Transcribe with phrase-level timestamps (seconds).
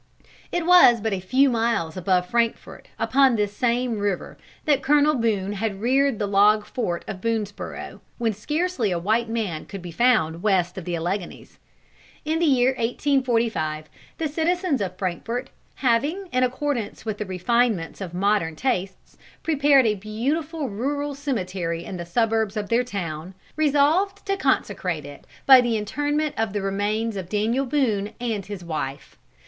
[0.51, 4.35] It was but a few miles above Frankfort upon this same river
[4.65, 9.67] that Colonel Boone had reared the log fort of Boonesborough, when scarcely a white man
[9.67, 11.59] could be found west of the Alleghanies.
[12.25, 18.11] In the year 1845, the citizens of Frankfort, having, in accordance with the refinements of
[18.11, 24.35] modern tastes, prepared a beautiful rural cemetery in the suburbs of their town, resolved to
[24.35, 29.15] consecrate it by the interment of the remains of Daniel Boone and his wife.